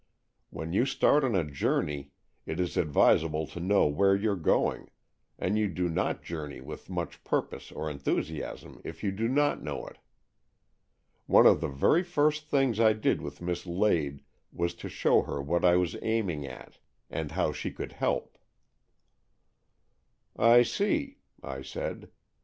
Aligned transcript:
When 0.49 0.73
you 0.73 0.87
start 0.87 1.23
on 1.23 1.35
a 1.35 1.43
journey, 1.43 2.09
it 2.47 2.59
is 2.59 2.75
advisable 2.75 3.45
to 3.45 3.59
know 3.59 3.85
where 3.85 4.15
you're 4.15 4.35
going, 4.35 4.89
and 5.37 5.59
you 5.59 5.67
do 5.67 5.87
not 5.89 6.23
journey 6.23 6.59
with 6.59 6.89
much 6.89 7.23
purpose 7.23 7.71
or 7.71 7.87
enthusiasm 7.87 8.81
if 8.83 9.03
you 9.03 9.11
do 9.11 9.27
not 9.27 9.61
know 9.61 9.85
it. 9.85 9.99
One 11.27 11.45
of 11.45 11.61
the 11.61 11.67
very 11.67 12.01
first 12.01 12.47
things 12.49 12.79
I 12.79 12.93
did 12.93 13.21
with 13.21 13.43
Miss 13.43 13.67
Lade 13.67 14.23
was 14.51 14.73
to 14.73 14.89
show 14.89 15.21
her 15.21 15.39
what 15.39 15.63
I 15.63 15.75
was 15.75 15.95
aiming 16.01 16.47
at, 16.47 16.79
and 17.11 17.33
how 17.33 17.51
she 17.51 17.69
could 17.69 17.91
help." 17.91 18.39
AN 20.35 20.61
EXCHANGE 20.61 20.61
OF 20.63 20.67
SOULS 20.67 20.75
73 20.77 20.95
"'I 20.97 21.03
see," 21.03 21.17
I 21.43 21.61
said. 21.61 22.09